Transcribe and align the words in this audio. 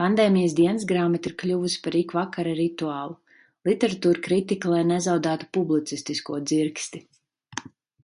Pandēmijas 0.00 0.56
dienasgrāmata 0.58 1.30
ir 1.30 1.34
kļuvusi 1.44 1.80
par 1.86 1.96
ikvakara 2.02 2.54
rituālu. 2.60 3.18
Literatūrkritika, 3.72 4.74
lai 4.76 4.84
nezaudētu 4.94 5.52
publicistisko 5.60 6.42
dzirksti. 6.52 7.08